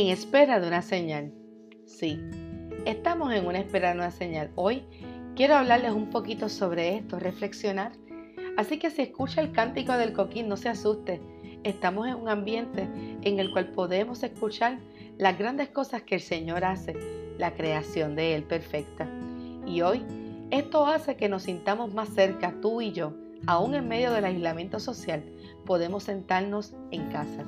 en 0.00 0.08
espera 0.08 0.60
de 0.60 0.68
una 0.68 0.82
señal. 0.82 1.32
Sí, 1.86 2.20
estamos 2.84 3.32
en 3.32 3.46
una 3.46 3.60
espera 3.60 3.92
de 3.92 3.94
una 3.96 4.10
señal. 4.10 4.50
Hoy 4.54 4.84
quiero 5.34 5.54
hablarles 5.54 5.92
un 5.92 6.10
poquito 6.10 6.50
sobre 6.50 6.96
esto, 6.96 7.18
reflexionar. 7.18 7.92
Así 8.58 8.78
que 8.78 8.90
si 8.90 9.00
escucha 9.00 9.40
el 9.40 9.52
cántico 9.52 9.94
del 9.94 10.12
coquín, 10.12 10.48
no 10.48 10.58
se 10.58 10.68
asuste. 10.68 11.22
Estamos 11.64 12.08
en 12.08 12.16
un 12.16 12.28
ambiente 12.28 12.86
en 13.22 13.40
el 13.40 13.50
cual 13.50 13.68
podemos 13.68 14.22
escuchar 14.22 14.80
las 15.16 15.38
grandes 15.38 15.70
cosas 15.70 16.02
que 16.02 16.16
el 16.16 16.20
Señor 16.20 16.66
hace, 16.66 16.94
la 17.38 17.54
creación 17.54 18.16
de 18.16 18.34
Él 18.34 18.42
perfecta. 18.42 19.08
Y 19.66 19.80
hoy 19.80 20.04
esto 20.50 20.84
hace 20.84 21.16
que 21.16 21.30
nos 21.30 21.44
sintamos 21.44 21.94
más 21.94 22.10
cerca, 22.10 22.54
tú 22.60 22.82
y 22.82 22.92
yo, 22.92 23.14
aún 23.46 23.74
en 23.74 23.88
medio 23.88 24.12
del 24.12 24.26
aislamiento 24.26 24.78
social, 24.78 25.24
podemos 25.64 26.04
sentarnos 26.04 26.74
en 26.90 27.08
casa. 27.08 27.46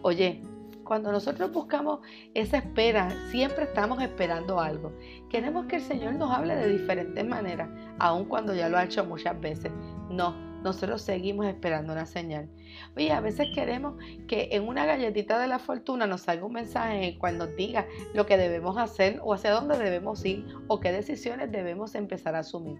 Oye, 0.00 0.40
cuando 0.84 1.10
nosotros 1.10 1.52
buscamos 1.52 2.00
esa 2.34 2.58
espera, 2.58 3.10
siempre 3.30 3.64
estamos 3.64 4.02
esperando 4.02 4.60
algo. 4.60 4.92
Queremos 5.28 5.66
que 5.66 5.76
el 5.76 5.82
Señor 5.82 6.14
nos 6.14 6.30
hable 6.30 6.54
de 6.54 6.68
diferentes 6.68 7.26
maneras, 7.26 7.68
aun 7.98 8.26
cuando 8.26 8.54
ya 8.54 8.68
lo 8.68 8.76
ha 8.76 8.84
hecho 8.84 9.04
muchas 9.04 9.40
veces. 9.40 9.72
No, 10.10 10.34
nosotros 10.62 11.02
seguimos 11.02 11.46
esperando 11.46 11.92
una 11.92 12.06
señal. 12.06 12.48
Oye, 12.96 13.12
a 13.12 13.20
veces 13.20 13.48
queremos 13.54 13.96
que 14.26 14.48
en 14.52 14.66
una 14.66 14.86
galletita 14.86 15.38
de 15.38 15.46
la 15.46 15.58
fortuna 15.58 16.06
nos 16.06 16.22
salga 16.22 16.46
un 16.46 16.54
mensaje 16.54 16.96
en 16.96 17.04
el 17.04 17.18
cual 17.18 17.38
nos 17.38 17.54
diga 17.56 17.86
lo 18.14 18.26
que 18.26 18.36
debemos 18.36 18.78
hacer 18.78 19.20
o 19.22 19.34
hacia 19.34 19.50
dónde 19.50 19.78
debemos 19.78 20.24
ir 20.24 20.46
o 20.68 20.80
qué 20.80 20.92
decisiones 20.92 21.52
debemos 21.52 21.94
empezar 21.94 22.34
a 22.34 22.40
asumir. 22.40 22.78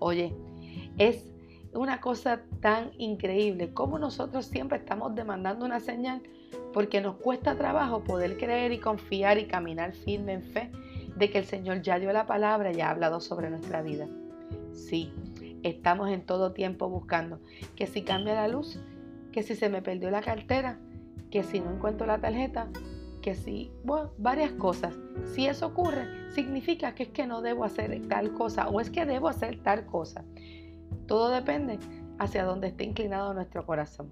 Oye, 0.00 0.34
es 0.98 1.32
una 1.74 2.00
cosa 2.00 2.42
tan 2.60 2.90
increíble 2.98 3.72
como 3.72 3.98
nosotros 3.98 4.46
siempre 4.46 4.78
estamos 4.78 5.14
demandando 5.14 5.64
una 5.64 5.80
señal 5.80 6.22
porque 6.72 7.00
nos 7.00 7.16
cuesta 7.16 7.56
trabajo 7.56 8.04
poder 8.04 8.36
creer 8.36 8.72
y 8.72 8.78
confiar 8.78 9.38
y 9.38 9.46
caminar 9.46 9.92
firme 9.92 10.34
en 10.34 10.42
fe 10.42 10.70
de 11.16 11.30
que 11.30 11.38
el 11.38 11.44
Señor 11.44 11.82
ya 11.82 11.98
dio 11.98 12.12
la 12.12 12.26
palabra 12.26 12.72
y 12.72 12.80
ha 12.80 12.90
hablado 12.90 13.20
sobre 13.20 13.50
nuestra 13.50 13.82
vida. 13.82 14.08
Sí, 14.72 15.12
estamos 15.62 16.10
en 16.10 16.24
todo 16.24 16.52
tiempo 16.52 16.88
buscando 16.88 17.40
que 17.76 17.86
si 17.86 18.02
cambia 18.02 18.34
la 18.34 18.48
luz, 18.48 18.78
que 19.30 19.42
si 19.42 19.54
se 19.54 19.68
me 19.68 19.82
perdió 19.82 20.10
la 20.10 20.22
cartera, 20.22 20.78
que 21.30 21.42
si 21.42 21.60
no 21.60 21.70
encuentro 21.70 22.06
la 22.06 22.20
tarjeta, 22.20 22.68
que 23.22 23.34
si, 23.34 23.70
bueno, 23.84 24.10
varias 24.18 24.52
cosas. 24.52 24.94
Si 25.32 25.46
eso 25.46 25.66
ocurre, 25.66 26.32
significa 26.32 26.94
que 26.94 27.04
es 27.04 27.08
que 27.10 27.26
no 27.26 27.40
debo 27.40 27.64
hacer 27.64 28.06
tal 28.08 28.34
cosa 28.34 28.68
o 28.68 28.80
es 28.80 28.90
que 28.90 29.06
debo 29.06 29.28
hacer 29.28 29.62
tal 29.62 29.86
cosa. 29.86 30.24
Todo 31.12 31.28
depende 31.28 31.78
hacia 32.18 32.42
dónde 32.42 32.68
esté 32.68 32.84
inclinado 32.84 33.34
nuestro 33.34 33.66
corazón. 33.66 34.08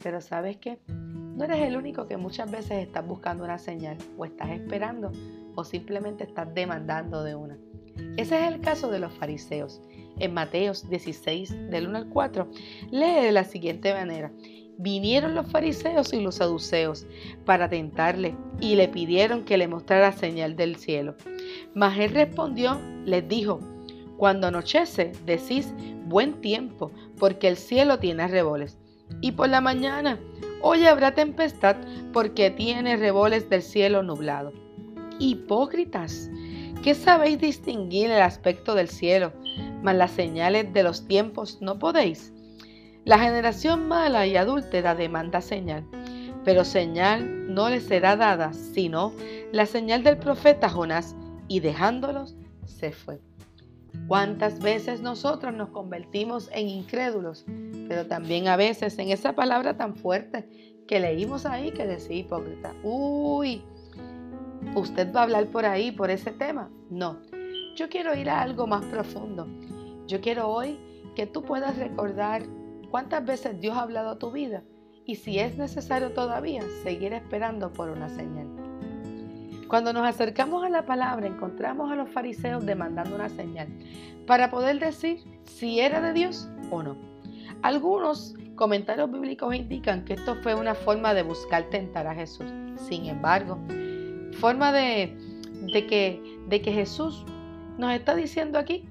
Pero 0.00 0.20
sabes 0.20 0.56
qué? 0.58 0.78
No 0.86 1.42
eres 1.42 1.66
el 1.66 1.76
único 1.76 2.06
que 2.06 2.16
muchas 2.16 2.48
veces 2.48 2.86
estás 2.86 3.04
buscando 3.04 3.42
una 3.42 3.58
señal 3.58 3.98
o 4.16 4.24
estás 4.24 4.50
esperando 4.50 5.10
o 5.56 5.64
simplemente 5.64 6.22
estás 6.22 6.54
demandando 6.54 7.24
de 7.24 7.34
una. 7.34 7.58
Ese 8.16 8.40
es 8.40 8.54
el 8.54 8.60
caso 8.60 8.88
de 8.88 9.00
los 9.00 9.12
fariseos. 9.14 9.82
En 10.20 10.32
Mateos 10.32 10.88
16, 10.88 11.70
del 11.70 11.88
1 11.88 11.98
al 11.98 12.08
4, 12.08 12.48
lee 12.92 13.20
de 13.24 13.32
la 13.32 13.42
siguiente 13.42 13.92
manera. 13.92 14.30
Vinieron 14.78 15.34
los 15.34 15.50
fariseos 15.50 16.12
y 16.12 16.20
los 16.20 16.36
saduceos 16.36 17.04
para 17.44 17.68
tentarle 17.68 18.36
y 18.60 18.76
le 18.76 18.86
pidieron 18.86 19.44
que 19.44 19.56
le 19.56 19.66
mostrara 19.66 20.12
señal 20.12 20.54
del 20.54 20.76
cielo. 20.76 21.16
Mas 21.74 21.98
él 21.98 22.12
respondió, 22.12 22.80
les 23.04 23.26
dijo, 23.26 23.58
cuando 24.22 24.46
anochece 24.46 25.10
decís 25.26 25.74
buen 26.04 26.40
tiempo, 26.40 26.92
porque 27.18 27.48
el 27.48 27.56
cielo 27.56 27.98
tiene 27.98 28.28
reboles. 28.28 28.78
Y 29.20 29.32
por 29.32 29.48
la 29.48 29.60
mañana, 29.60 30.16
hoy 30.60 30.86
habrá 30.86 31.12
tempestad, 31.12 31.74
porque 32.12 32.48
tiene 32.52 32.96
reboles 32.96 33.50
del 33.50 33.62
cielo 33.62 34.04
nublado. 34.04 34.52
Hipócritas, 35.18 36.30
¿qué 36.84 36.94
sabéis 36.94 37.40
distinguir 37.40 38.12
el 38.12 38.22
aspecto 38.22 38.76
del 38.76 38.88
cielo, 38.88 39.32
mas 39.82 39.96
las 39.96 40.12
señales 40.12 40.72
de 40.72 40.84
los 40.84 41.08
tiempos 41.08 41.60
no 41.60 41.80
podéis? 41.80 42.32
La 43.04 43.18
generación 43.18 43.88
mala 43.88 44.24
y 44.28 44.36
adúltera 44.36 44.94
demanda 44.94 45.40
señal, 45.40 45.84
pero 46.44 46.64
señal 46.64 47.52
no 47.52 47.68
le 47.68 47.80
será 47.80 48.14
dada, 48.14 48.52
sino 48.52 49.12
la 49.50 49.66
señal 49.66 50.04
del 50.04 50.18
profeta 50.18 50.68
Jonás, 50.68 51.16
y 51.48 51.58
dejándolos 51.58 52.36
se 52.66 52.92
fue. 52.92 53.18
¿Cuántas 54.08 54.60
veces 54.60 55.00
nosotros 55.00 55.54
nos 55.54 55.70
convertimos 55.70 56.50
en 56.52 56.68
incrédulos? 56.68 57.44
Pero 57.88 58.06
también 58.06 58.48
a 58.48 58.56
veces 58.56 58.98
en 58.98 59.10
esa 59.10 59.34
palabra 59.34 59.76
tan 59.76 59.96
fuerte 59.96 60.48
que 60.86 61.00
leímos 61.00 61.46
ahí 61.46 61.72
que 61.72 61.86
decía 61.86 62.16
hipócrita. 62.16 62.74
Uy, 62.82 63.62
¿usted 64.74 65.12
va 65.14 65.20
a 65.20 65.22
hablar 65.24 65.46
por 65.46 65.64
ahí, 65.64 65.92
por 65.92 66.10
ese 66.10 66.32
tema? 66.32 66.70
No, 66.90 67.18
yo 67.76 67.88
quiero 67.88 68.14
ir 68.14 68.28
a 68.28 68.42
algo 68.42 68.66
más 68.66 68.84
profundo. 68.86 69.46
Yo 70.06 70.20
quiero 70.20 70.48
hoy 70.48 70.78
que 71.14 71.26
tú 71.26 71.42
puedas 71.42 71.76
recordar 71.76 72.42
cuántas 72.90 73.24
veces 73.24 73.60
Dios 73.60 73.76
ha 73.76 73.82
hablado 73.82 74.10
a 74.10 74.18
tu 74.18 74.30
vida 74.30 74.62
y 75.04 75.16
si 75.16 75.38
es 75.38 75.56
necesario 75.56 76.12
todavía 76.12 76.62
seguir 76.82 77.12
esperando 77.12 77.72
por 77.72 77.90
una 77.90 78.08
señal. 78.08 78.61
Cuando 79.72 79.94
nos 79.94 80.06
acercamos 80.06 80.62
a 80.64 80.68
la 80.68 80.84
palabra, 80.84 81.26
encontramos 81.26 81.90
a 81.90 81.94
los 81.94 82.10
fariseos 82.10 82.66
demandando 82.66 83.14
una 83.16 83.30
señal 83.30 83.68
para 84.26 84.50
poder 84.50 84.78
decir 84.78 85.20
si 85.44 85.80
era 85.80 86.02
de 86.02 86.12
Dios 86.12 86.46
o 86.70 86.82
no. 86.82 86.94
Algunos 87.62 88.34
comentarios 88.54 89.10
bíblicos 89.10 89.54
indican 89.54 90.04
que 90.04 90.12
esto 90.12 90.34
fue 90.42 90.54
una 90.54 90.74
forma 90.74 91.14
de 91.14 91.22
buscar 91.22 91.70
tentar 91.70 92.06
a 92.06 92.14
Jesús. 92.14 92.52
Sin 92.86 93.06
embargo, 93.06 93.58
forma 94.40 94.72
de, 94.72 95.16
que, 95.72 96.22
de 96.48 96.60
que 96.60 96.70
Jesús 96.70 97.24
nos 97.78 97.94
está 97.94 98.14
diciendo 98.14 98.58
aquí 98.58 98.86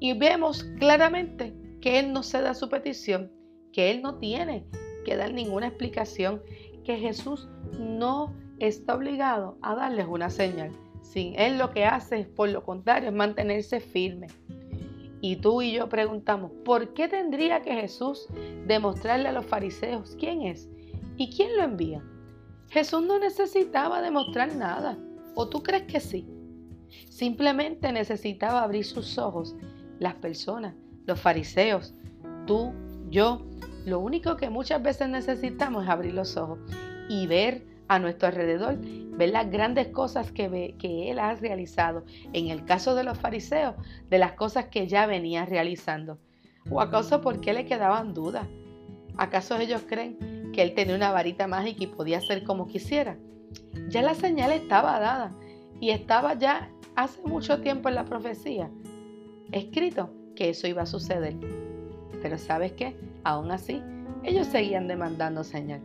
y 0.00 0.18
vemos 0.18 0.64
claramente 0.80 1.54
que 1.80 2.00
Él 2.00 2.12
no 2.12 2.24
cede 2.24 2.48
a 2.48 2.54
su 2.54 2.68
petición, 2.68 3.30
que 3.72 3.92
Él 3.92 4.02
no 4.02 4.16
tiene 4.16 4.66
que 5.04 5.14
dar 5.14 5.32
ninguna 5.32 5.68
explicación, 5.68 6.42
que 6.82 6.96
Jesús 6.96 7.48
no 7.78 8.34
está 8.60 8.94
obligado 8.94 9.58
a 9.62 9.74
darles 9.74 10.06
una 10.08 10.30
señal. 10.30 10.70
Sin 11.02 11.38
él 11.38 11.58
lo 11.58 11.70
que 11.70 11.84
hace 11.84 12.24
por 12.24 12.50
lo 12.50 12.62
contrario, 12.62 13.08
es 13.08 13.14
mantenerse 13.14 13.80
firme. 13.80 14.28
Y 15.20 15.36
tú 15.36 15.60
y 15.60 15.72
yo 15.72 15.88
preguntamos, 15.88 16.50
¿por 16.64 16.94
qué 16.94 17.08
tendría 17.08 17.60
que 17.60 17.74
Jesús 17.74 18.26
demostrarle 18.66 19.28
a 19.28 19.32
los 19.32 19.44
fariseos 19.44 20.16
quién 20.18 20.42
es 20.42 20.68
y 21.16 21.30
quién 21.30 21.56
lo 21.56 21.64
envía? 21.64 22.02
Jesús 22.68 23.02
no 23.02 23.18
necesitaba 23.18 24.00
demostrar 24.00 24.54
nada. 24.54 24.96
¿O 25.34 25.48
tú 25.48 25.62
crees 25.62 25.82
que 25.84 26.00
sí? 26.00 26.26
Simplemente 27.08 27.92
necesitaba 27.92 28.62
abrir 28.62 28.84
sus 28.84 29.18
ojos. 29.18 29.56
Las 29.98 30.14
personas, 30.14 30.74
los 31.06 31.20
fariseos, 31.20 31.94
tú, 32.46 32.72
yo, 33.10 33.46
lo 33.84 34.00
único 34.00 34.36
que 34.36 34.48
muchas 34.48 34.82
veces 34.82 35.08
necesitamos 35.08 35.84
es 35.84 35.90
abrir 35.90 36.14
los 36.14 36.36
ojos 36.36 36.58
y 37.08 37.26
ver 37.26 37.66
a 37.90 37.98
nuestro 37.98 38.28
alrededor, 38.28 38.78
ver 38.78 39.30
las 39.30 39.50
grandes 39.50 39.88
cosas 39.88 40.30
que, 40.30 40.76
Él 41.10 41.18
ha 41.18 41.34
realizado. 41.34 42.04
En 42.32 42.46
el 42.46 42.64
caso 42.64 42.94
de 42.94 43.02
los 43.02 43.18
fariseos, 43.18 43.74
de 44.08 44.18
las 44.18 44.34
cosas 44.34 44.66
que 44.66 44.86
ya 44.86 45.06
venía 45.06 45.44
realizando. 45.44 46.16
¿O 46.70 46.80
acaso 46.80 47.20
por 47.20 47.40
qué 47.40 47.52
le 47.52 47.64
quedaban 47.64 48.14
dudas? 48.14 48.46
¿Acaso 49.16 49.58
ellos 49.58 49.82
creen 49.88 50.52
que 50.54 50.62
Él 50.62 50.72
tenía 50.74 50.94
una 50.94 51.10
varita 51.10 51.48
mágica 51.48 51.82
y 51.82 51.88
podía 51.88 52.18
hacer 52.18 52.44
como 52.44 52.68
quisiera? 52.68 53.18
Ya 53.88 54.02
la 54.02 54.14
señal 54.14 54.52
estaba 54.52 55.00
dada 55.00 55.32
y 55.80 55.90
estaba 55.90 56.34
ya 56.34 56.70
hace 56.94 57.20
mucho 57.22 57.60
tiempo 57.60 57.88
en 57.88 57.96
la 57.96 58.04
profecía 58.04 58.70
escrito 59.50 60.14
que 60.36 60.50
eso 60.50 60.68
iba 60.68 60.82
a 60.82 60.86
suceder. 60.86 61.34
Pero 62.22 62.38
¿sabes 62.38 62.70
qué? 62.72 62.96
Aún 63.24 63.50
así, 63.50 63.82
ellos 64.22 64.46
seguían 64.46 64.86
demandando 64.86 65.42
señal. 65.42 65.80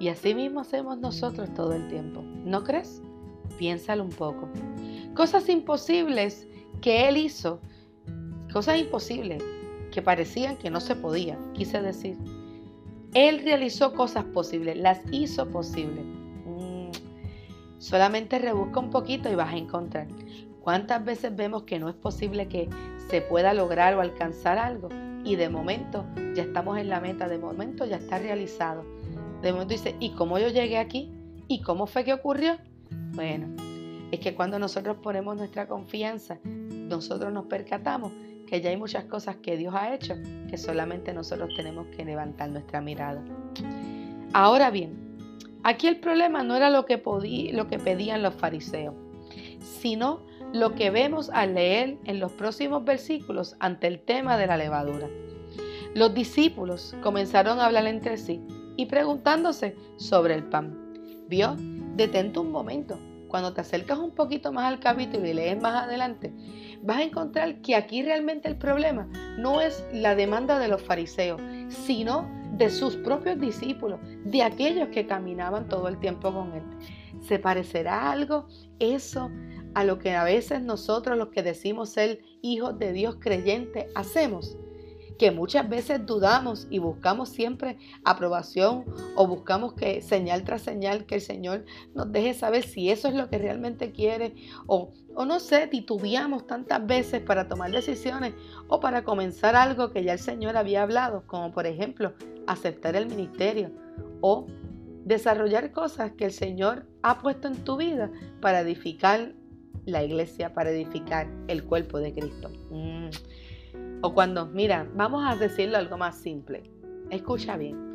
Y 0.00 0.08
así 0.08 0.34
mismo 0.34 0.60
hacemos 0.60 0.98
nosotros 0.98 1.52
todo 1.52 1.74
el 1.74 1.86
tiempo. 1.88 2.22
¿No 2.22 2.64
crees? 2.64 3.02
Piénsalo 3.58 4.02
un 4.02 4.10
poco. 4.10 4.48
Cosas 5.14 5.46
imposibles 5.50 6.48
que 6.80 7.06
Él 7.06 7.18
hizo, 7.18 7.60
cosas 8.50 8.78
imposibles 8.78 9.44
que 9.92 10.00
parecían 10.00 10.56
que 10.56 10.70
no 10.70 10.80
se 10.80 10.96
podían, 10.96 11.52
quise 11.52 11.82
decir. 11.82 12.16
Él 13.12 13.42
realizó 13.44 13.92
cosas 13.92 14.24
posibles, 14.24 14.78
las 14.78 15.00
hizo 15.12 15.50
posibles. 15.50 16.06
Mm, 16.46 16.92
solamente 17.76 18.38
rebusca 18.38 18.80
un 18.80 18.88
poquito 18.88 19.30
y 19.30 19.34
vas 19.34 19.52
a 19.52 19.58
encontrar. 19.58 20.08
¿Cuántas 20.62 21.04
veces 21.04 21.36
vemos 21.36 21.64
que 21.64 21.78
no 21.78 21.90
es 21.90 21.94
posible 21.94 22.48
que 22.48 22.70
se 23.10 23.20
pueda 23.20 23.52
lograr 23.52 23.94
o 23.96 24.00
alcanzar 24.00 24.56
algo? 24.56 24.88
Y 25.24 25.36
de 25.36 25.50
momento 25.50 26.06
ya 26.34 26.44
estamos 26.44 26.78
en 26.78 26.88
la 26.88 27.00
meta, 27.00 27.28
de 27.28 27.36
momento 27.36 27.84
ya 27.84 27.96
está 27.96 28.18
realizado 28.18 28.99
de 29.42 29.52
momento 29.52 29.72
dice, 29.72 29.96
¿y 30.00 30.10
cómo 30.10 30.38
yo 30.38 30.48
llegué 30.48 30.78
aquí? 30.78 31.10
¿Y 31.48 31.62
cómo 31.62 31.86
fue 31.86 32.04
que 32.04 32.12
ocurrió? 32.12 32.58
Bueno, 33.14 33.48
es 34.10 34.20
que 34.20 34.34
cuando 34.34 34.58
nosotros 34.58 34.98
ponemos 35.02 35.36
nuestra 35.36 35.66
confianza, 35.66 36.38
nosotros 36.44 37.32
nos 37.32 37.46
percatamos 37.46 38.12
que 38.46 38.60
ya 38.60 38.70
hay 38.70 38.76
muchas 38.76 39.04
cosas 39.04 39.36
que 39.36 39.56
Dios 39.56 39.74
ha 39.76 39.94
hecho 39.94 40.14
que 40.48 40.58
solamente 40.58 41.12
nosotros 41.12 41.50
tenemos 41.56 41.86
que 41.96 42.04
levantar 42.04 42.50
nuestra 42.50 42.80
mirada. 42.80 43.24
Ahora 44.32 44.70
bien, 44.70 45.10
Aquí 45.62 45.88
el 45.88 45.96
problema 45.96 46.42
no 46.42 46.56
era 46.56 46.70
lo 46.70 46.86
que, 46.86 46.98
pedían 46.98 48.22
los 48.22 48.34
fariseos, 48.34 48.94
sino 49.60 50.22
lo 50.52 50.74
que 50.74 50.90
vemos 50.90 51.28
al 51.30 51.54
leer 51.54 51.98
en 52.04 52.18
los 52.18 52.32
próximos 52.32 52.84
versículos 52.84 53.56
ante 53.60 53.86
el 53.86 54.00
tema 54.00 54.38
de 54.38 54.46
la 54.46 54.56
levadura. 54.56 55.08
Los 55.94 56.14
discípulos 56.14 56.96
comenzaron 57.02 57.60
a 57.60 57.66
hablar 57.66 57.86
entre 57.86 58.16
sí 58.16 58.40
y 58.76 58.86
preguntándose 58.86 59.76
sobre 59.96 60.34
el 60.34 60.44
pan. 60.44 60.76
¿Vio? 61.28 61.56
Detente 61.96 62.38
un 62.38 62.50
momento. 62.50 62.98
Cuando 63.28 63.52
te 63.52 63.60
acercas 63.60 63.98
un 63.98 64.10
poquito 64.10 64.50
más 64.50 64.66
al 64.66 64.80
capítulo 64.80 65.24
y 65.26 65.32
lees 65.32 65.60
más 65.60 65.84
adelante, 65.84 66.34
vas 66.82 66.98
a 66.98 67.02
encontrar 67.04 67.60
que 67.60 67.76
aquí 67.76 68.02
realmente 68.02 68.48
el 68.48 68.56
problema 68.56 69.08
no 69.38 69.60
es 69.60 69.84
la 69.92 70.16
demanda 70.16 70.58
de 70.58 70.66
los 70.66 70.82
fariseos, 70.82 71.40
sino 71.68 72.28
de 72.56 72.70
sus 72.70 72.96
propios 72.96 73.38
discípulos, 73.38 74.00
de 74.24 74.42
aquellos 74.42 74.88
que 74.88 75.06
caminaban 75.06 75.68
todo 75.68 75.86
el 75.86 75.98
tiempo 75.98 76.32
con 76.32 76.52
él. 76.54 76.62
¿Se 77.20 77.38
parecerá 77.38 78.10
algo 78.10 78.48
eso 78.80 79.30
a 79.74 79.84
lo 79.84 79.98
que 79.98 80.14
a 80.14 80.24
veces 80.24 80.62
nosotros 80.62 81.16
los 81.16 81.28
que 81.28 81.42
decimos 81.42 81.90
ser 81.90 82.20
hijos 82.42 82.78
de 82.78 82.92
Dios 82.92 83.16
creyentes 83.20 83.86
hacemos? 83.94 84.56
Que 85.20 85.30
muchas 85.30 85.68
veces 85.68 86.06
dudamos 86.06 86.66
y 86.70 86.78
buscamos 86.78 87.28
siempre 87.28 87.76
aprobación 88.04 88.86
o 89.16 89.26
buscamos 89.26 89.74
que 89.74 90.00
señal 90.00 90.44
tras 90.44 90.62
señal 90.62 91.04
que 91.04 91.16
el 91.16 91.20
Señor 91.20 91.66
nos 91.94 92.10
deje 92.10 92.32
saber 92.32 92.62
si 92.62 92.88
eso 92.88 93.08
es 93.08 93.14
lo 93.14 93.28
que 93.28 93.36
realmente 93.36 93.92
quiere 93.92 94.34
o, 94.66 94.94
o 95.14 95.26
no 95.26 95.38
sé, 95.38 95.66
titubeamos 95.66 96.46
tantas 96.46 96.86
veces 96.86 97.20
para 97.20 97.48
tomar 97.48 97.70
decisiones 97.70 98.32
o 98.66 98.80
para 98.80 99.04
comenzar 99.04 99.56
algo 99.56 99.90
que 99.90 100.04
ya 100.04 100.14
el 100.14 100.18
Señor 100.18 100.56
había 100.56 100.84
hablado, 100.84 101.24
como 101.26 101.52
por 101.52 101.66
ejemplo 101.66 102.14
aceptar 102.46 102.96
el 102.96 103.06
ministerio 103.06 103.72
o 104.22 104.46
desarrollar 105.04 105.70
cosas 105.72 106.12
que 106.12 106.24
el 106.24 106.32
Señor 106.32 106.86
ha 107.02 107.18
puesto 107.18 107.46
en 107.46 107.62
tu 107.62 107.76
vida 107.76 108.10
para 108.40 108.60
edificar 108.60 109.34
la 109.84 110.02
iglesia, 110.02 110.54
para 110.54 110.70
edificar 110.70 111.28
el 111.46 111.62
cuerpo 111.62 111.98
de 111.98 112.14
Cristo. 112.14 112.50
Mm. 112.70 113.10
O 114.02 114.14
cuando, 114.14 114.46
mira, 114.46 114.88
vamos 114.94 115.24
a 115.26 115.36
decirlo 115.36 115.76
algo 115.76 115.98
más 115.98 116.16
simple. 116.16 116.62
Escucha 117.10 117.56
bien. 117.56 117.90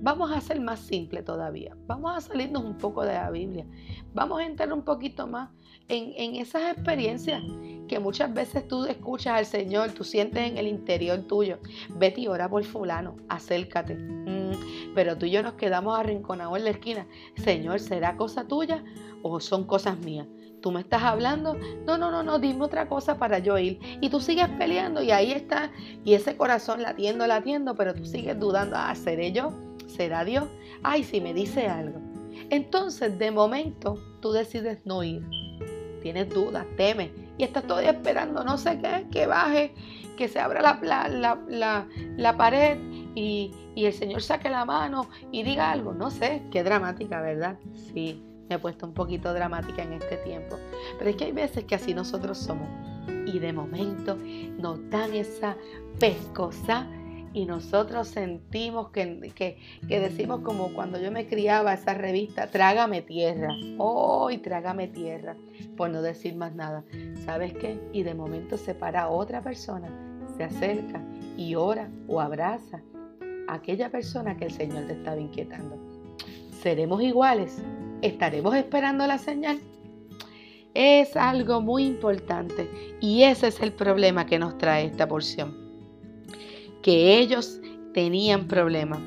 Vamos 0.00 0.32
a 0.32 0.38
hacer 0.38 0.60
más 0.60 0.80
simple 0.80 1.22
todavía. 1.22 1.76
Vamos 1.86 2.16
a 2.16 2.20
salirnos 2.20 2.64
un 2.64 2.78
poco 2.78 3.04
de 3.04 3.12
la 3.12 3.30
Biblia. 3.30 3.66
Vamos 4.14 4.40
a 4.40 4.46
entrar 4.46 4.72
un 4.72 4.82
poquito 4.82 5.26
más 5.26 5.50
en, 5.88 6.12
en 6.16 6.36
esas 6.36 6.72
experiencias 6.72 7.42
que 7.86 7.98
muchas 7.98 8.32
veces 8.32 8.66
tú 8.66 8.84
escuchas 8.86 9.34
al 9.34 9.46
Señor, 9.46 9.92
tú 9.92 10.04
sientes 10.04 10.50
en 10.50 10.56
el 10.56 10.66
interior 10.66 11.20
tuyo. 11.28 11.58
Vete 11.90 12.22
y 12.22 12.28
ora 12.28 12.48
por 12.48 12.64
fulano, 12.64 13.16
acércate. 13.28 13.94
Mm, 13.94 14.94
pero 14.94 15.18
tú 15.18 15.26
y 15.26 15.30
yo 15.32 15.42
nos 15.42 15.54
quedamos 15.54 15.98
arrinconados 15.98 16.56
en 16.56 16.64
la 16.64 16.70
esquina. 16.70 17.06
Señor, 17.36 17.78
¿será 17.78 18.16
cosa 18.16 18.48
tuya 18.48 18.82
o 19.22 19.38
son 19.38 19.64
cosas 19.64 19.98
mías? 19.98 20.26
Tú 20.62 20.72
me 20.72 20.80
estás 20.80 21.02
hablando, 21.02 21.58
no, 21.84 21.98
no, 21.98 22.10
no, 22.10 22.22
no, 22.22 22.38
dime 22.38 22.64
otra 22.64 22.88
cosa 22.88 23.18
para 23.18 23.40
yo 23.40 23.58
ir. 23.58 23.78
Y 24.00 24.08
tú 24.08 24.20
sigues 24.20 24.48
peleando 24.58 25.02
y 25.02 25.10
ahí 25.10 25.32
está, 25.32 25.70
y 26.04 26.14
ese 26.14 26.36
corazón 26.36 26.80
latiendo, 26.80 27.26
latiendo, 27.26 27.74
pero 27.74 27.92
tú 27.94 28.06
sigues 28.06 28.38
dudando, 28.38 28.76
ah, 28.78 28.94
¿seré 28.94 29.32
yo? 29.32 29.52
¿Será 29.86 30.24
Dios? 30.24 30.44
Ay, 30.82 31.04
si 31.04 31.20
me 31.20 31.34
dice 31.34 31.66
algo. 31.66 32.00
Entonces, 32.48 33.18
de 33.18 33.30
momento, 33.30 33.98
tú 34.20 34.32
decides 34.32 34.78
no 34.86 35.02
ir. 35.02 35.22
Tienes 36.00 36.30
dudas, 36.30 36.66
temes, 36.76 37.10
y 37.36 37.44
estás 37.44 37.64
todavía 37.64 37.90
esperando, 37.90 38.42
no 38.42 38.56
sé 38.56 38.78
qué, 38.80 39.06
que 39.10 39.26
baje, 39.26 39.74
que 40.16 40.28
se 40.28 40.40
abra 40.40 40.80
la, 40.82 41.38
la, 41.48 41.86
la 42.16 42.36
pared 42.36 42.78
y, 43.14 43.52
y 43.74 43.84
el 43.84 43.92
Señor 43.92 44.22
saque 44.22 44.48
la 44.48 44.64
mano 44.64 45.08
y 45.30 45.42
diga 45.42 45.70
algo. 45.70 45.92
No 45.92 46.10
sé, 46.10 46.42
qué 46.50 46.64
dramática, 46.64 47.20
¿verdad? 47.20 47.58
Sí 47.92 48.22
he 48.54 48.58
puesto 48.58 48.86
un 48.86 48.94
poquito 48.94 49.32
dramática 49.32 49.82
en 49.82 49.94
este 49.94 50.16
tiempo. 50.18 50.58
Pero 50.98 51.10
es 51.10 51.16
que 51.16 51.24
hay 51.24 51.32
veces 51.32 51.64
que 51.64 51.74
así 51.74 51.94
nosotros 51.94 52.38
somos. 52.38 52.68
Y 53.26 53.38
de 53.38 53.52
momento 53.52 54.16
nos 54.58 54.88
dan 54.90 55.14
esa 55.14 55.56
pescosa 55.98 56.86
y 57.34 57.46
nosotros 57.46 58.08
sentimos 58.08 58.90
que, 58.90 59.32
que, 59.34 60.00
decimos 60.00 60.40
como 60.40 60.72
cuando 60.74 61.00
yo 61.00 61.10
me 61.10 61.26
criaba 61.26 61.72
esa 61.72 61.94
revista, 61.94 62.48
trágame 62.48 63.00
tierra, 63.02 63.54
hoy 63.78 64.38
trágame 64.38 64.88
tierra, 64.88 65.36
por 65.76 65.90
no 65.90 66.02
decir 66.02 66.36
más 66.36 66.54
nada. 66.54 66.84
¿Sabes 67.24 67.54
qué? 67.54 67.80
Y 67.92 68.02
de 68.02 68.14
momento 68.14 68.58
se 68.58 68.74
para 68.74 69.08
otra 69.08 69.40
persona, 69.40 69.88
se 70.36 70.44
acerca 70.44 71.02
y 71.36 71.54
ora 71.54 71.90
o 72.06 72.20
abraza 72.20 72.82
a 73.48 73.54
aquella 73.54 73.90
persona 73.90 74.36
que 74.36 74.44
el 74.44 74.52
Señor 74.52 74.86
te 74.86 74.92
estaba 74.92 75.18
inquietando. 75.18 75.78
¿Seremos 76.62 77.02
iguales? 77.02 77.62
¿Estaremos 78.02 78.56
esperando 78.56 79.06
la 79.06 79.16
señal? 79.16 79.60
Es 80.74 81.16
algo 81.16 81.60
muy 81.60 81.84
importante 81.84 82.68
y 83.00 83.22
ese 83.22 83.46
es 83.46 83.60
el 83.60 83.72
problema 83.72 84.26
que 84.26 84.40
nos 84.40 84.58
trae 84.58 84.86
esta 84.86 85.06
porción. 85.06 85.56
Que 86.82 87.20
ellos 87.20 87.60
tenían 87.94 88.48
problemas. 88.48 88.98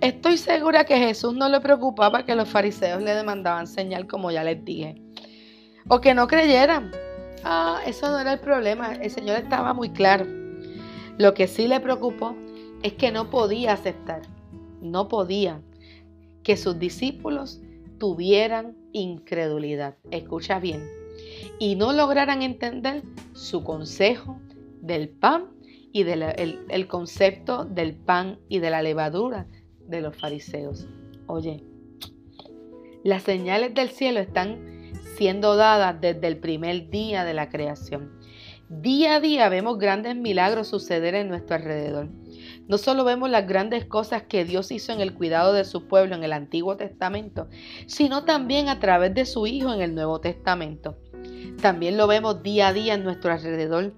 Estoy 0.00 0.36
segura 0.36 0.84
que 0.84 0.98
Jesús 0.98 1.32
no 1.32 1.48
le 1.48 1.60
preocupaba 1.60 2.24
que 2.24 2.34
los 2.34 2.48
fariseos 2.48 3.00
le 3.00 3.14
demandaban 3.14 3.68
señal 3.68 4.08
como 4.08 4.32
ya 4.32 4.42
les 4.42 4.64
dije. 4.64 5.00
O 5.86 6.00
que 6.00 6.12
no 6.12 6.26
creyeran. 6.26 6.90
Ah, 7.44 7.80
eso 7.86 8.10
no 8.10 8.18
era 8.18 8.32
el 8.32 8.40
problema. 8.40 8.94
El 8.94 9.10
Señor 9.10 9.36
estaba 9.36 9.74
muy 9.74 9.90
claro. 9.90 10.26
Lo 11.18 11.34
que 11.34 11.46
sí 11.46 11.68
le 11.68 11.78
preocupó 11.78 12.34
es 12.82 12.94
que 12.94 13.12
no 13.12 13.30
podía 13.30 13.74
aceptar. 13.74 14.22
No 14.80 15.06
podía 15.06 15.60
que 16.42 16.56
sus 16.56 16.78
discípulos 16.80 17.60
tuvieran 18.00 18.76
incredulidad. 18.92 19.94
Escucha 20.10 20.58
bien. 20.58 20.84
Y 21.60 21.76
no 21.76 21.92
lograran 21.92 22.42
entender 22.42 23.02
su 23.34 23.62
consejo 23.62 24.40
del 24.80 25.08
pan 25.08 25.50
y 25.92 26.02
del 26.02 26.22
el 26.22 26.88
concepto 26.88 27.64
del 27.64 27.94
pan 27.94 28.40
y 28.48 28.58
de 28.58 28.70
la 28.70 28.82
levadura 28.82 29.46
de 29.86 30.00
los 30.00 30.16
fariseos. 30.16 30.88
Oye, 31.26 31.62
las 33.04 33.22
señales 33.22 33.74
del 33.74 33.90
cielo 33.90 34.20
están 34.20 34.58
siendo 35.16 35.56
dadas 35.56 36.00
desde 36.00 36.26
el 36.26 36.38
primer 36.38 36.90
día 36.90 37.24
de 37.24 37.34
la 37.34 37.50
creación. 37.50 38.18
Día 38.68 39.16
a 39.16 39.20
día 39.20 39.48
vemos 39.48 39.78
grandes 39.78 40.16
milagros 40.16 40.68
suceder 40.68 41.14
en 41.14 41.28
nuestro 41.28 41.56
alrededor. 41.56 42.08
No 42.70 42.78
solo 42.78 43.02
vemos 43.02 43.28
las 43.28 43.48
grandes 43.48 43.84
cosas 43.84 44.22
que 44.22 44.44
Dios 44.44 44.70
hizo 44.70 44.92
en 44.92 45.00
el 45.00 45.12
cuidado 45.12 45.52
de 45.52 45.64
su 45.64 45.88
pueblo 45.88 46.14
en 46.14 46.22
el 46.22 46.32
Antiguo 46.32 46.76
Testamento, 46.76 47.48
sino 47.88 48.22
también 48.22 48.68
a 48.68 48.78
través 48.78 49.12
de 49.12 49.26
su 49.26 49.48
Hijo 49.48 49.74
en 49.74 49.80
el 49.80 49.92
Nuevo 49.92 50.20
Testamento. 50.20 50.96
También 51.60 51.96
lo 51.96 52.06
vemos 52.06 52.44
día 52.44 52.68
a 52.68 52.72
día 52.72 52.94
en 52.94 53.02
nuestro 53.02 53.32
alrededor. 53.32 53.92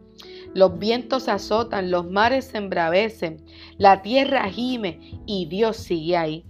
Los 0.55 0.79
vientos 0.79 1.29
azotan, 1.29 1.91
los 1.91 2.11
mares 2.11 2.47
se 2.47 2.57
embravecen, 2.57 3.45
la 3.77 4.01
tierra 4.01 4.49
gime 4.49 5.21
y 5.27 5.45
Dios 5.51 5.77
sigue 5.77 6.17
ahí. 6.17 6.47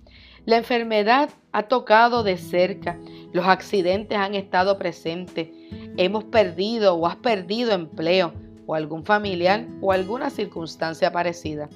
La 0.47 0.59
enfermedad 0.59 1.31
ha 1.51 1.65
tocado 1.65 2.23
de 2.23 2.37
cerca, 2.37 3.01
los 3.33 3.49
accidentes 3.49 4.17
han 4.17 4.37
estado 4.37 4.79
presentes, 4.79 5.49
hemos 5.97 6.23
perdido 6.23 6.95
o 6.95 7.09
has 7.09 7.17
perdido 7.17 7.73
empleo 7.73 8.33
o 8.67 8.77
algún 8.77 9.05
familiar 9.05 9.67
o 9.81 9.91
alguna 9.91 10.31
circunstancia 10.31 11.11
parecida. 11.11 11.69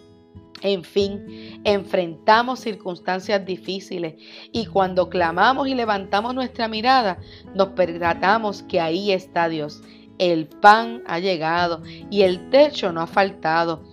En 0.67 0.83
fin, 0.83 1.61
enfrentamos 1.63 2.59
circunstancias 2.59 3.47
difíciles 3.47 4.15
y 4.51 4.67
cuando 4.67 5.09
clamamos 5.09 5.69
y 5.69 5.77
levantamos 5.77 6.35
nuestra 6.35 6.67
mirada, 6.67 7.21
nos 7.55 7.69
percatamos 7.69 8.65
que 8.65 8.81
ahí 8.81 9.13
está 9.13 9.49
Dios. 9.49 9.81
El 10.19 10.49
pan 10.49 11.05
ha 11.07 11.21
llegado 11.21 11.85
y 12.11 12.23
el 12.23 12.51
techo 12.51 12.91
no 12.91 13.01
ha 13.01 13.07
faltado, 13.07 13.85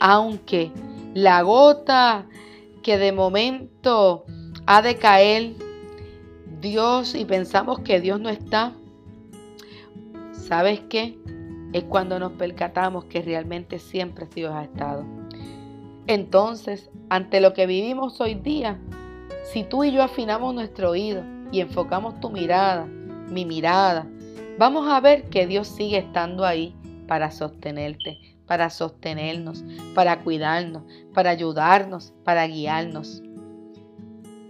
aunque 0.00 0.72
la 1.12 1.42
gota 1.42 2.26
que 2.82 2.96
de 2.96 3.12
momento 3.12 4.24
ha 4.64 4.80
de 4.80 4.96
caer, 4.96 5.52
Dios 6.62 7.14
y 7.14 7.26
pensamos 7.26 7.80
que 7.80 8.00
Dios 8.00 8.18
no 8.18 8.30
está, 8.30 8.72
¿sabes 10.32 10.80
qué? 10.88 11.18
Es 11.74 11.84
cuando 11.84 12.18
nos 12.18 12.32
percatamos 12.32 13.04
que 13.04 13.20
realmente 13.20 13.78
siempre 13.78 14.26
Dios 14.34 14.54
ha 14.54 14.64
estado. 14.64 15.21
Entonces, 16.06 16.90
ante 17.10 17.40
lo 17.40 17.52
que 17.52 17.66
vivimos 17.66 18.20
hoy 18.20 18.34
día, 18.34 18.78
si 19.44 19.62
tú 19.62 19.84
y 19.84 19.92
yo 19.92 20.02
afinamos 20.02 20.54
nuestro 20.54 20.90
oído 20.90 21.22
y 21.52 21.60
enfocamos 21.60 22.18
tu 22.20 22.30
mirada, 22.30 22.86
mi 22.86 23.44
mirada, 23.44 24.06
vamos 24.58 24.88
a 24.88 25.00
ver 25.00 25.28
que 25.30 25.46
Dios 25.46 25.68
sigue 25.68 25.98
estando 25.98 26.44
ahí 26.44 26.74
para 27.06 27.30
sostenerte, 27.30 28.18
para 28.46 28.68
sostenernos, 28.70 29.64
para 29.94 30.20
cuidarnos, 30.20 30.82
para 31.14 31.30
ayudarnos, 31.30 32.12
para 32.24 32.46
guiarnos. 32.46 33.22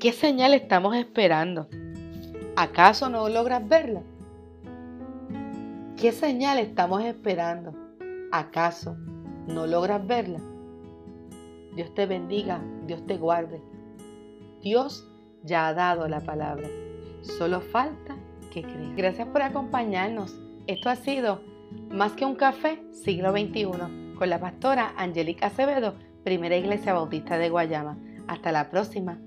¿Qué 0.01 0.13
señal 0.13 0.55
estamos 0.55 0.97
esperando? 0.97 1.69
¿Acaso 2.57 3.09
no 3.09 3.29
logras 3.29 3.67
verla? 3.69 4.03
¿Qué 5.97 6.13
señal 6.13 6.59
estamos 6.59 7.05
esperando? 7.05 7.75
¿Acaso 8.33 8.97
no 9.47 9.67
logras 9.67 10.05
verla? 10.07 10.41
Dios 11.75 11.95
te 11.95 12.07
bendiga, 12.07 12.61
Dios 12.87 13.07
te 13.07 13.17
guarde. 13.17 13.63
Dios 14.61 15.09
ya 15.43 15.69
ha 15.69 15.75
dado 15.75 16.07
la 16.09 16.21
palabra. 16.21 16.69
Solo 17.23 17.61
falta 17.61 18.17
que 18.53 18.63
creas. 18.63 18.97
Gracias 18.97 19.29
por 19.29 19.43
acompañarnos. 19.43 20.39
Esto 20.67 20.91
ha 20.91 20.97
sido 20.97 21.41
Más 21.91 22.13
que 22.13 22.27
un 22.27 22.35
café, 22.35 22.83
siglo 22.91 23.33
XXI, 23.33 24.15
con 24.19 24.29
la 24.29 24.39
pastora 24.39 24.93
Angélica 24.99 25.47
Acevedo, 25.47 25.95
Primera 26.23 26.57
Iglesia 26.57 26.93
Bautista 26.93 27.39
de 27.39 27.49
Guayama. 27.49 27.97
Hasta 28.29 28.53
la 28.53 28.69
próxima. 28.69 29.19